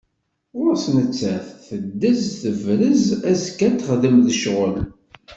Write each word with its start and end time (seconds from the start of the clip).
Ɣur-s 0.57 0.85
nettat, 0.95 1.45
teddez 1.67 2.21
tebrez, 2.41 3.03
azekka 3.29 3.63
ad 3.67 3.73
t-texdem 3.77 4.17
d 4.27 4.29
ccɣel. 4.37 4.75